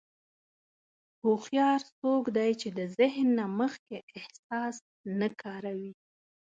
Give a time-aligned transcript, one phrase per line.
[1.21, 4.75] هوښیار څوک دی چې د ذهن نه مخکې احساس
[5.19, 5.91] نه کاروي.